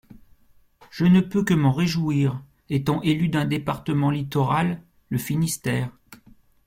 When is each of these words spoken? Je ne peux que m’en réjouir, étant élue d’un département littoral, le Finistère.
Je 0.89 1.05
ne 1.05 1.21
peux 1.21 1.43
que 1.45 1.53
m’en 1.53 1.71
réjouir, 1.71 2.41
étant 2.71 3.03
élue 3.03 3.29
d’un 3.29 3.45
département 3.45 4.09
littoral, 4.09 4.81
le 5.09 5.19
Finistère. 5.19 5.91